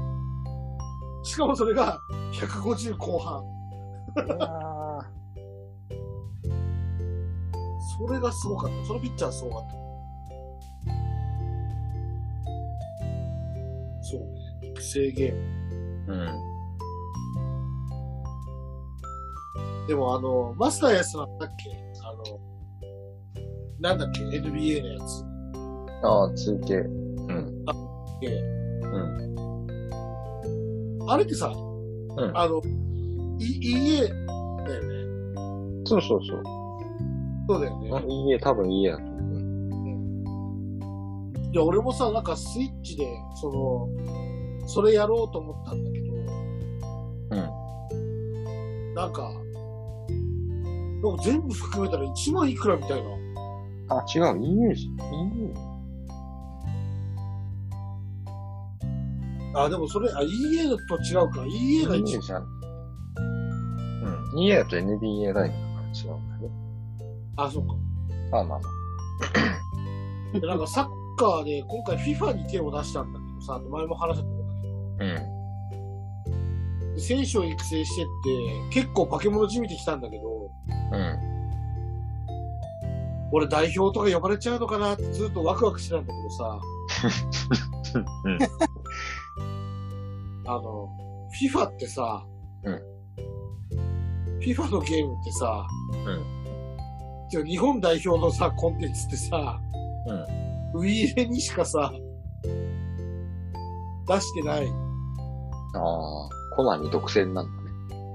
[1.24, 1.98] しかもそれが、
[2.32, 3.42] 150後半。
[7.98, 8.84] それがすごかった。
[8.86, 9.74] そのピッチャーすごかった。
[14.02, 14.26] そうね。
[14.70, 15.40] 育成ゲーム。
[16.14, 16.26] うん。
[19.88, 21.70] でもあの、マスターやつなんだっけ？
[22.04, 22.22] あの、
[23.80, 25.24] なんだっけ ?NBA のやつ。
[26.04, 26.74] ああ、中継。
[26.76, 27.64] うん。
[28.22, 28.26] え
[28.82, 29.26] うん。
[31.08, 31.52] あれってさ、ん
[32.34, 32.62] あの、い、
[33.72, 34.96] 家だよね。
[35.84, 36.42] そうそうそう。
[37.48, 37.90] そうだよね。
[37.92, 39.16] あいいえ、多分いいえだと思う。
[41.52, 43.06] いや、俺もさ、なんかスイッチで、
[43.40, 43.88] その、
[44.68, 47.36] それやろうと思ったんだけど、う
[48.90, 48.94] ん。
[48.94, 49.30] なんか、
[51.02, 53.10] なんか全部含めたら1万いくらみたいな。
[53.88, 55.14] あ、違う、いいえじゃん。
[55.14, 55.54] いいえ。
[59.54, 61.44] あ、でもそれ、あ、EA と違うか。
[61.46, 62.55] EA がいい一えじゃん。
[64.36, 64.42] うん。
[64.42, 66.50] いいえだと NBA ライブだから違うんだね。
[67.36, 67.74] あ、そうか。
[68.30, 68.60] まあまあ
[70.32, 74.68] までなんかサッカーで今回 FIFA に手を出したんだけどさ、前も話したと思うんだけ
[75.04, 75.26] ど、あ。
[76.86, 76.94] うん。
[76.94, 78.06] で選手を育成してっ
[78.70, 80.50] て結構化け物じみてきたんだけど、
[80.92, 81.36] うん。
[83.32, 86.60] 俺代表とか呼ばれちゃうのかなってずっとワクワクしてたんだけどさ、
[88.24, 88.38] うん。
[90.46, 90.88] あの、
[91.40, 92.24] FIFA ってさ、
[92.64, 92.95] うん。
[94.46, 96.24] FIFA のゲームってさ、うん。
[97.28, 99.60] じゃあ日本代表のさ、コンテンツってさ、
[100.06, 100.12] う
[100.78, 100.82] ん。
[100.82, 101.92] ウィーレにしかさ、
[104.06, 104.68] 出してない。
[105.74, 105.82] ああ、
[106.54, 107.70] コナミ独占なんだね。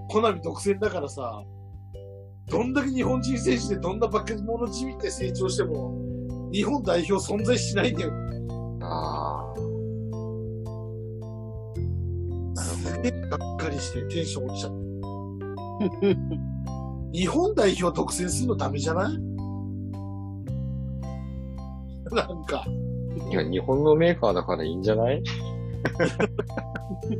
[0.09, 1.43] コナミ独占だからさ、
[2.47, 5.93] どんだけ日本人選手でどんな化け物じみて成長しても、
[6.53, 8.13] 日本代表存在しないんだよ。
[8.83, 9.57] ああ。
[12.55, 14.80] すげえがっかりしてテンション落ちちゃった。
[17.13, 19.17] 日本代表独占するのダメじゃない？
[22.13, 22.65] なんか、
[23.17, 23.29] ど。
[23.29, 25.23] いや、日本のメーカーだからいいんじゃない？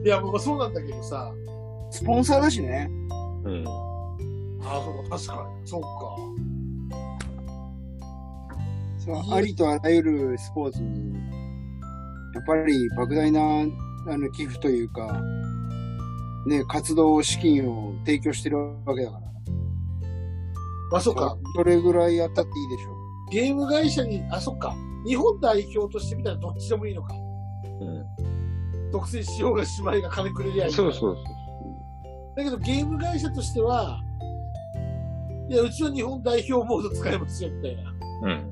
[0.05, 1.31] いや、もうそうなんだけどさ、
[1.89, 2.89] スポンサーだしね。
[3.45, 3.63] うん。
[4.63, 5.87] ああ、そうか、確かに、そうか。
[8.99, 11.15] そうありとあらゆるスポーツに、
[12.35, 13.41] やっぱり莫大な
[14.07, 15.19] あの寄付というか、
[16.45, 19.31] ね、活動資金を提供してるわけだから。
[20.91, 23.01] まあ、そうか、どれぐらいやったっていいでしょ
[23.31, 24.75] ゲーム会社に、あ、そっか、
[25.05, 27.13] 日本代表としてみたらどっちでもいいのか。
[27.15, 30.71] う独占しようが姉妹が金くれりゃいん。
[30.71, 30.73] い。
[30.73, 31.25] そうそうそう。
[32.35, 34.01] だけどゲーム会社としては、
[35.49, 37.93] いや、うちは日本代表モード使えますよ、みたいな。
[38.23, 38.51] うん。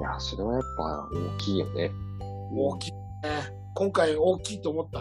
[0.00, 1.90] いや、それはやっぱ大きいよね。
[2.52, 2.98] 大きいね。
[3.74, 5.00] 今回大きいと思った。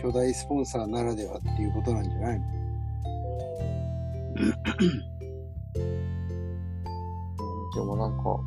[0.00, 2.46] 巨大スポンサーならではっていうことなんじゃないの？
[4.36, 4.50] うん
[7.74, 8.40] でもなんか、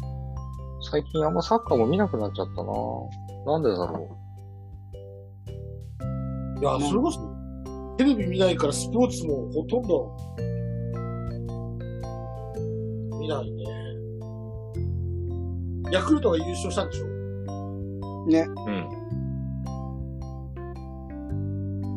[0.91, 2.73] 最近あんまサッカーも見なくなっちゃったな
[3.45, 4.17] なんでだろ
[6.59, 7.19] いや、それこそ、
[7.97, 10.17] テレビ見ないからスポーツもほとんど、
[13.19, 13.63] 見ないね。
[15.91, 17.05] ヤクルトが優勝したんでしょ？
[18.27, 18.41] ね。
[18.41, 18.53] う。
[18.67, 18.89] うん。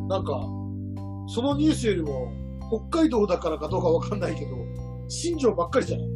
[0.07, 0.39] なんか、
[1.27, 2.31] そのニュースよりも、
[2.89, 4.51] 北海道だからかどうかわかんないけど、
[5.07, 6.07] 新庄ばっかりじゃない？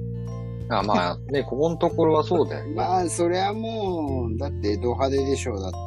[0.69, 2.73] あまあね、ここのところはそうだよね。
[2.75, 5.77] まあ、そりゃもう、だってド派手でしょう、だって。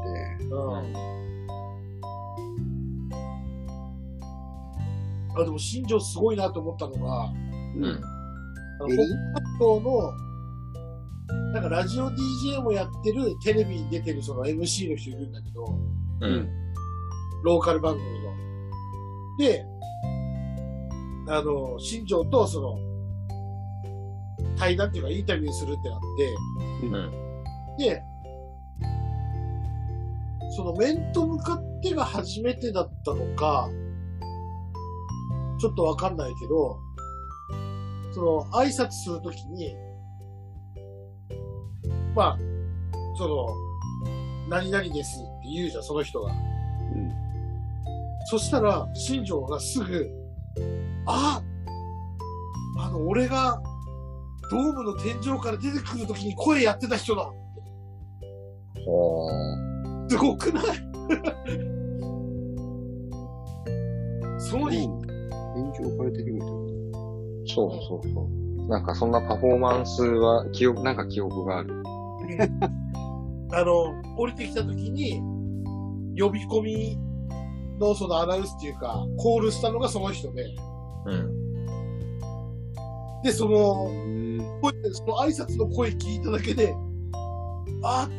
[0.44, 0.96] うん。
[5.36, 7.32] あ、でも新庄すごいなと思ったのが、
[7.76, 8.00] うん。
[8.86, 8.98] 北海
[9.58, 10.12] 道の、
[11.54, 15.64] なんかラジオ DJ もやってる、テレビに出てるその MC の人いるんだけど、
[16.20, 16.63] うん。
[17.44, 18.34] ローカル番組の。
[19.38, 19.66] で、
[21.28, 22.78] あの、新庄とその、
[24.56, 26.34] 対談っていうかインタビューするってなって、
[26.86, 27.76] うん。
[27.76, 28.02] で、
[30.56, 33.68] その面と向かってが初めてだったのか、
[35.60, 36.78] ちょっとわかんないけど、
[38.12, 39.74] その挨拶するときに、
[42.14, 42.38] まあ、
[43.18, 43.46] その、
[44.48, 46.32] 何々ですって言うじゃん、その人が。
[48.24, 50.10] そしたら、新庄がすぐ、
[51.06, 51.40] あ
[52.78, 53.60] あの、俺が、
[54.50, 57.30] ドームの天井から出てくるときに声やってた人だ
[58.86, 59.28] お
[60.08, 60.64] すごくない？
[64.38, 64.90] その日、天井
[65.96, 66.46] から出てくると。
[67.46, 68.28] そうそうそ
[68.66, 68.68] う。
[68.68, 71.82] なんかそんなパフォーマンスは記憶、なんか記憶がある。
[73.52, 75.20] あの、降りてきたときに、
[76.18, 76.98] 呼び込み
[77.78, 80.44] のそのアナウンスっていうか、コールしたのがその人で、
[81.06, 81.44] うん。
[83.22, 84.24] で、その、うん。
[84.60, 86.74] 声その挨拶の声聞いただけで、
[87.82, 88.14] あーって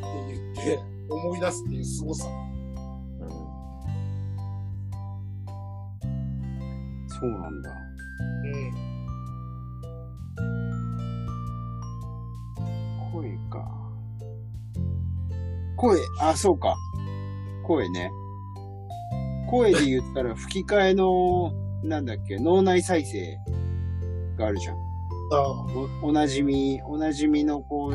[0.63, 2.25] 言って思い出すっていう凄さ。
[7.19, 7.71] そうなんだ。
[8.43, 8.85] うん。
[13.13, 13.65] 声か。
[15.77, 16.75] 声、あ、そうか。
[17.63, 18.11] 声ね。
[19.55, 23.37] 声で言ったら吹き替えの、なんだっけ、脳内再生
[24.37, 24.75] があるじゃん。
[25.31, 25.41] あ
[26.03, 27.91] おおなじみ、おなじみのこう、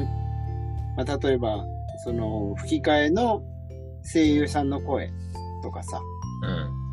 [0.96, 1.62] まあ、例えば、
[2.02, 3.42] その吹き替えの
[4.10, 5.12] 声優さんの声
[5.62, 6.00] とかさ。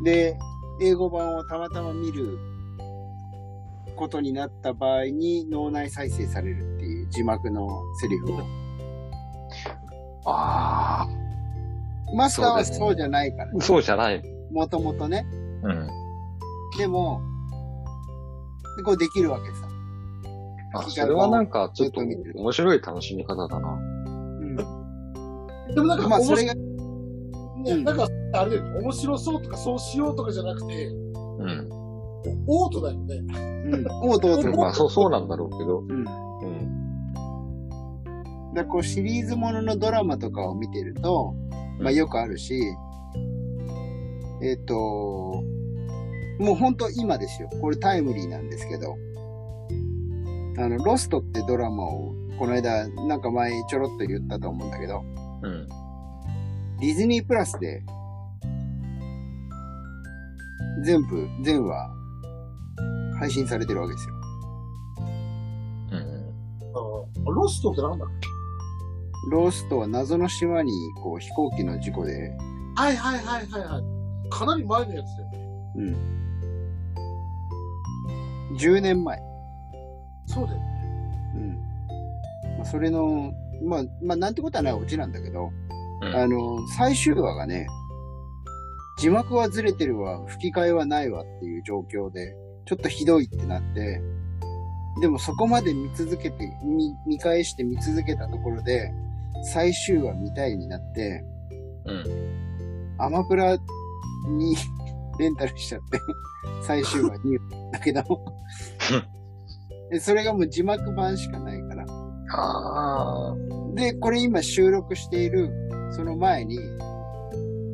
[0.02, 0.04] ん。
[0.04, 0.36] で、
[0.82, 2.38] 英語版をたまたま見る
[3.96, 7.66] ことになった場合に脳内再生されるっていう字幕の
[8.02, 8.40] セリフを。
[10.26, 11.08] あ
[12.14, 14.37] マスターはそうじゃないから、あ、そうじゃない。
[14.50, 15.26] もともとね。
[15.62, 15.88] うん。
[16.78, 17.20] でも、
[18.84, 19.68] こうできるわけさ。
[20.74, 23.68] あ、それはなんかちょっとずっと見てる面白い楽しみ方だな。
[23.70, 24.56] うん。
[25.74, 26.62] でもなんか、まあ、面白いそれが、ね、
[27.72, 31.68] うんなんか、あれだよね、面白そうとかそうしようとかじゃなくて、うん。
[32.46, 33.16] オートだよね。
[33.16, 33.86] うん。
[34.02, 34.56] おうとうとう。
[34.56, 35.80] まあそう、そうなんだろうけど。
[35.80, 35.90] うん。
[35.90, 36.04] うん。
[38.54, 41.34] だからこうシリーズもののドラマとかを見てると、
[41.80, 42.60] まあよくあるし、
[44.42, 44.74] えっ、と、
[46.38, 47.48] もう本当今ですよ。
[47.60, 48.96] これタイムリーなんですけど、
[50.58, 55.02] あの、ロストってドラマを、この間、なんか前ちょろっと言ったと思うんだけど、
[55.42, 55.68] うん。
[56.80, 57.82] ディズニープラスで、
[60.84, 61.90] 全部、全話、
[63.18, 64.14] 配信されてるわけですよ。
[65.90, 65.98] うん。
[67.26, 68.28] あロストってなんだっけ？
[69.32, 70.70] ロストは謎の島に、
[71.02, 72.30] こう、飛行機の事故で、
[72.76, 73.97] はいはいはいはいはい。
[74.30, 75.38] かなり前のやつだよね。
[75.76, 76.18] うん。
[78.56, 79.20] 10年前。
[80.26, 80.64] そうだよね。
[81.34, 82.58] うん。
[82.58, 85.50] まあ、それの、まあ、まあ、なんてことはないオチなんだけど、
[86.00, 87.66] うんあの、最終話がね、
[88.98, 92.34] 字幕はずれてるわ、吹き替えはないわっていう状況で、
[92.66, 94.00] ちょっとひどいってなって、
[95.00, 98.92] でもそこまで見続けて、見、見返して見続けたところで、
[99.52, 101.24] 最終話見たいになって、
[101.84, 102.04] うん。
[102.98, 103.56] アマプラ
[104.36, 104.56] に
[105.18, 106.00] レンタルしちゃって、
[106.62, 107.38] 最終話に
[107.72, 108.02] だけど、
[109.90, 111.84] でそれがもう字幕版しかないから。
[112.30, 113.36] ああ。
[113.74, 115.50] で、これ今収録している、
[115.90, 116.58] その前に、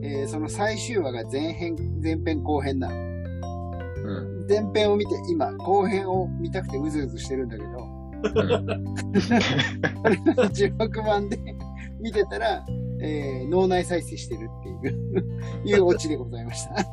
[0.03, 2.95] えーその最終話が前編、前編後編なの。
[2.95, 2.99] う
[4.43, 4.47] ん。
[4.49, 7.71] 前編を見て、今、後編を見たくてうずうずしてるんだけど、
[9.21, 11.39] それの字幕版で
[12.01, 12.65] 見てたら、
[13.07, 15.25] えー脳内再生してるっていう、
[15.65, 16.85] いうオチでございました。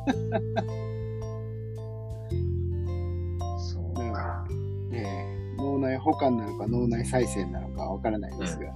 [3.58, 4.46] そうか。
[4.92, 8.66] えー脳内保管なのか脳内再生なのかわからないですが、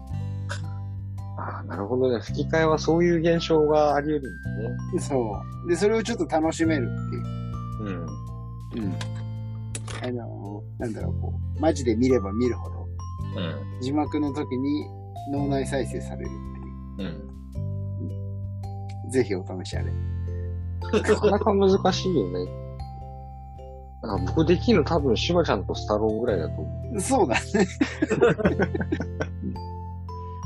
[1.38, 2.20] ああ、なるほどね。
[2.20, 5.00] 吹き替えはそういう現象があり得るんだね。
[5.00, 5.68] そう。
[5.68, 7.88] で、それをちょっと楽しめるっていう。
[7.88, 8.06] うん。
[8.84, 8.94] うん。
[10.02, 12.86] あのーなんだろう、こう、マジで見れば見るほど、
[13.36, 13.80] うん。
[13.82, 14.86] 字幕の時に
[15.32, 16.55] 脳内再生されるってい
[16.98, 17.06] うん。
[19.08, 19.10] う。
[19.10, 19.92] ぜひお試しあれ。
[20.92, 22.66] なかなか難しいよね。
[24.02, 27.66] なんか僕できるの多分、シュワちゃんとスタローンぐらいだと思そうだね。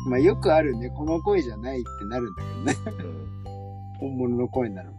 [0.08, 2.34] まあよくあるね、この声じゃないってなるん
[2.64, 2.94] だけどね。
[3.04, 3.06] う。
[3.06, 3.30] うん。
[3.98, 4.90] 本物の声になる。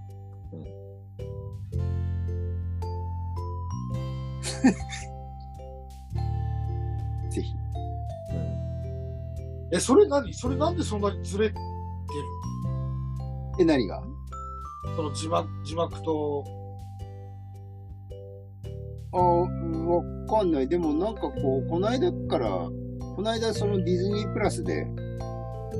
[9.73, 10.33] え、それ何？
[10.33, 11.61] それなんでそんなにずれてる
[13.59, 14.01] え、何が？
[14.01, 16.43] のその字幕、字幕と、
[19.13, 20.67] あーわかんない。
[20.67, 24.87] でもなんかこう、この間から、この間そのディズニープラスで、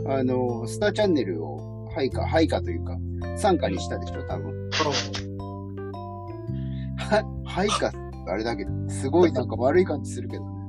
[0.07, 2.97] あの、スターチャンネルを配下、配下というか、
[3.37, 4.69] 参加にしたでしょ、多分。
[6.97, 7.91] は、 配下、
[8.27, 10.60] あれだけど、すごいなんか悪い感じするけどね。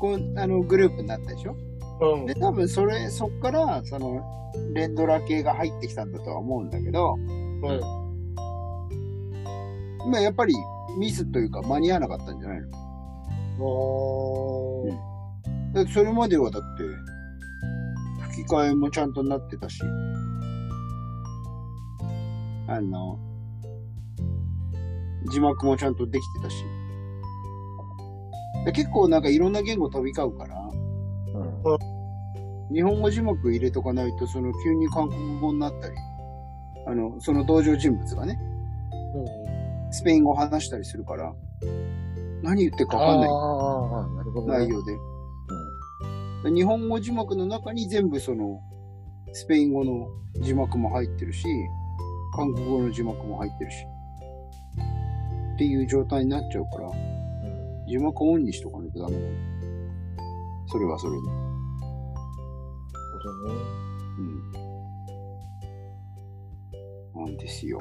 [0.00, 1.56] こう、あの、グループになったでしょ？
[2.00, 2.26] うん。
[2.26, 4.22] で、多分それ、そっから、その、
[4.74, 7.62] 連ドラ系が入ってきたんだとは思うんだけど、うん。
[10.10, 10.54] まあやっぱり
[10.98, 12.60] ミスというか間に合わなかったんじゃない
[13.58, 13.66] の？
[13.66, 15.74] おー。
[15.74, 16.84] だってそれまではだって、
[18.32, 19.82] 吹き替えもちゃんとなってたし、
[22.68, 23.18] あの、
[25.30, 26.64] 字幕もちゃんとできてたし。
[28.66, 30.74] で結構なんかいろんな言語飛び交うから、う
[32.72, 32.74] ん。
[32.74, 35.94] 日本語字幕入れとかないと、その急に韓国語になったり、
[36.84, 38.36] あの、その登場人物がね、
[39.14, 39.20] う
[39.88, 39.92] ん。
[39.92, 41.32] スペイン語話したりするから、
[42.42, 43.28] 何言ってるかわかんない
[44.16, 44.58] なるほど、ね。
[44.58, 44.96] 内容で。
[46.50, 48.60] で日本語字幕の中に全部その、
[49.32, 50.08] スペイン語の
[50.42, 51.46] 字幕も入ってるし、
[52.34, 53.76] 韓国語の字幕も入ってるし、
[55.54, 57.15] っていう状態になっちゃうから、うん。
[57.88, 59.28] 字幕オンにしとかないとダメだね。
[60.66, 61.18] それはそれで。
[61.22, 61.38] なる
[63.22, 63.54] ほどね。
[67.14, 67.24] うん。
[67.24, 67.78] なんですよ。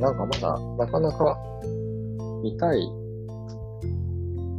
[0.00, 1.38] なんかまだ、なかなか
[2.42, 2.82] 見たい、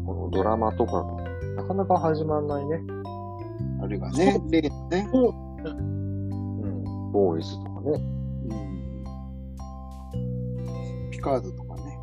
[0.05, 1.23] このドラマとかが、
[1.55, 2.81] なかなか始まらないね。
[3.81, 5.07] あれがね、例のね。
[5.13, 5.17] う
[6.67, 7.11] ん。
[7.11, 8.14] ボーイズとかね。
[11.25, 11.99] カードとかね。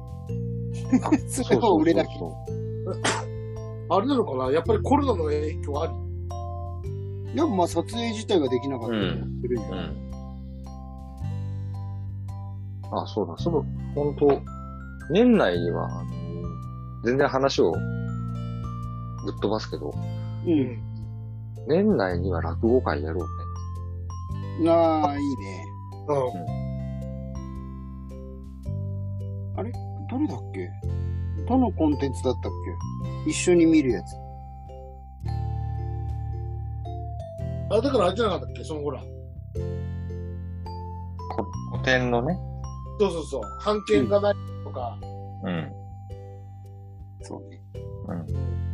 [1.04, 2.10] あ それを売れなきゃ
[3.94, 4.50] あれなのかな？
[4.50, 5.92] やっぱりコロナの影響あり？
[7.36, 9.00] でもまあ撮影自体ができなかったり
[9.40, 10.08] するんじゃない、そうそう
[12.90, 12.98] うん。
[12.98, 13.64] あ、そうだ、その、
[13.94, 14.40] 本当
[15.12, 16.10] 年内には、あの、
[17.04, 17.80] 全然話をぶっ
[19.40, 19.94] 飛ばすけど、
[20.46, 20.82] うん。
[21.68, 23.20] 年内には落語会やろ
[24.60, 24.68] うね。
[24.70, 25.64] ああ、いいね。
[26.08, 26.61] うん。
[29.57, 29.70] あれ？
[30.11, 30.68] どれだっけ？
[31.48, 32.53] どのコンテンツだったっ
[33.24, 33.30] け？
[33.30, 34.14] 一緒に見るやつ。
[37.70, 38.64] あ、だからあれじゃなかったっけ？
[38.64, 39.00] そのほら。
[39.00, 39.07] こ
[41.72, 42.36] 古典のね。
[43.00, 43.42] そうそうそう。
[43.59, 44.34] 判権がない
[44.64, 44.98] とか。
[45.44, 45.72] うん。
[47.22, 47.61] そうね。
[48.09, 48.26] うん。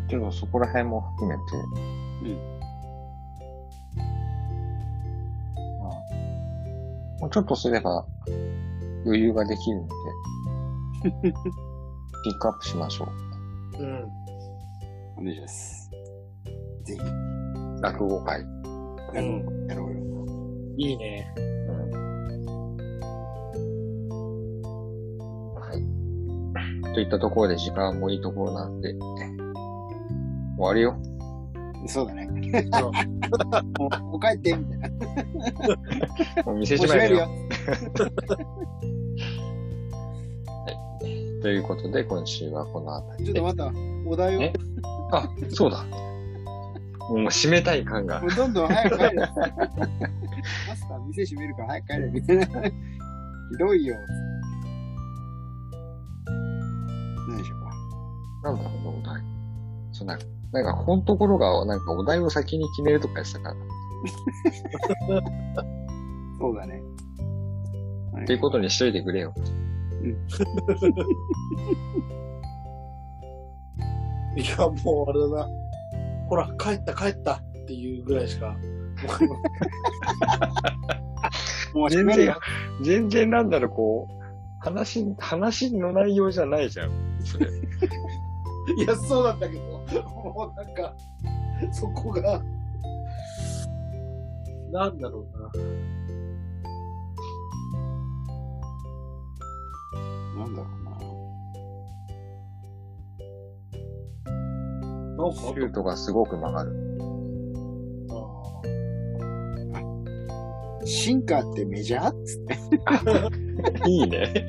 [0.08, 1.42] けど、そこら辺も含めて。
[2.24, 2.38] うん
[5.78, 5.88] まあ
[7.20, 8.06] もうちょっとすれば
[9.04, 9.92] 余裕ができるので、
[11.02, 13.08] ピックアップしましょ
[13.78, 13.82] う。
[13.82, 14.04] うん。
[15.18, 15.90] お願いします。
[16.84, 17.00] ぜひ、
[17.82, 18.40] 落語会。
[18.40, 18.46] う、
[19.68, 19.98] やろうよ。
[20.76, 21.32] いいね。
[21.36, 21.90] うん。
[25.54, 25.72] は
[26.90, 26.94] い。
[26.94, 28.94] といったところで時間もいいところなんで、
[30.56, 30.96] 終わるよ。
[31.86, 32.28] そうだね。
[32.72, 34.88] そうもう、 もう帰って、みたいな。
[36.44, 37.28] も もう店う閉めるよ。
[41.40, 43.40] ということで、今週はこの辺りで。
[43.40, 43.72] ちょっとまた、
[44.06, 44.52] お題をえ、
[45.12, 45.84] あ、そうだ。
[47.08, 48.26] もう閉めたい感がも。
[48.26, 49.14] うどんどん早く帰れ。
[49.14, 49.26] マ
[50.76, 52.44] スター、店閉めるから早く帰れ、みたいな。
[52.46, 52.50] ひ
[53.58, 53.96] どいよ。
[57.28, 57.70] 何でしょうか。
[58.44, 59.22] なんだろうな、お題。
[59.92, 63.54] そうなんか、なんか、このところが、なんか、お題を先に決めるとか言ってたから。
[66.38, 66.82] そうだね。
[68.22, 69.32] っていうことにしといてくれよ。
[74.36, 75.48] いや、もうあれだな。
[76.28, 78.56] ほら、帰った帰ったっていうぐらいしか。
[81.74, 82.38] もう閉めるよ。
[82.82, 84.12] 全然なんだろう、こう、
[84.60, 86.90] 話、話の内容じゃないじゃん。
[86.90, 86.92] い
[88.86, 89.84] や、そうなんだけど、も
[90.54, 90.94] うなんか、
[91.72, 92.40] そこが、
[94.70, 95.50] なんだろうな。
[100.52, 100.84] なんだろう
[105.24, 105.32] な。
[105.32, 106.88] シュートがすごく曲がる。
[110.84, 112.08] シンカーってメジャー？
[112.08, 112.58] っつって。
[113.90, 114.46] いいね。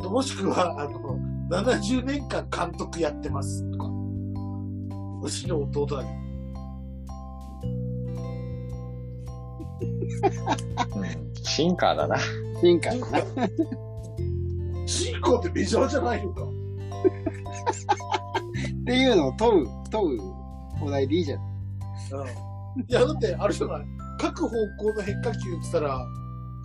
[0.10, 1.18] もしくは、あの、
[1.50, 3.90] 70年間監督やってますとか。
[5.22, 6.08] うちの弟だけ
[10.96, 11.34] うん。
[11.42, 12.16] シンカーだな。
[12.60, 13.24] シンカーかな。
[14.90, 14.96] ど。
[15.04, 16.42] シンコってメジャーじゃないのか。
[16.42, 16.46] っ
[18.84, 20.20] ていうのを問う、問う
[20.82, 21.40] お題でいいじゃん。
[21.40, 21.42] う
[22.24, 22.80] ん。
[22.82, 23.86] いや、だって、あれじゃない？
[24.18, 26.06] 各方向の変化球って言ったら、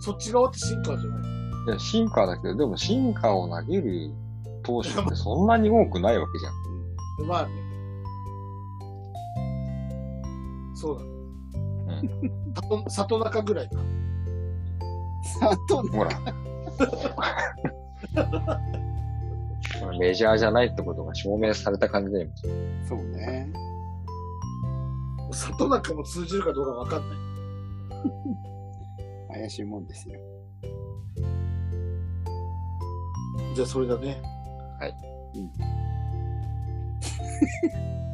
[0.00, 1.20] そっち側ってシンカーじゃない？
[1.68, 4.10] いや、シンカーだけど、でもシンカーを投げる
[4.62, 6.50] 投手ってそんなに多くないわけじゃ
[7.24, 7.28] ん。
[7.28, 7.52] まあね。
[10.74, 11.10] そうだね。
[11.90, 12.90] うん。
[12.90, 13.80] 里里中ぐらいか。
[15.42, 16.10] あと、ほら。
[19.98, 22.28] メジャーじゃないってことが証明された感じで、
[22.88, 23.48] そうね。
[25.32, 27.18] 里中も通じるかどうかわかんない。
[29.40, 30.20] 怪しいもんですよ。
[33.54, 34.36] じゃあそれだね。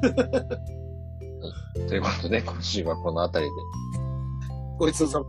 [1.89, 3.57] ということで、今週はこの辺りで。
[4.79, 5.27] ごちそうさま。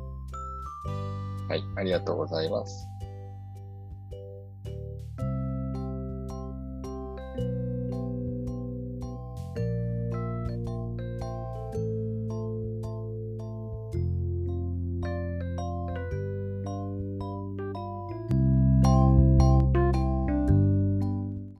[1.48, 2.88] はい、ありがとうございます。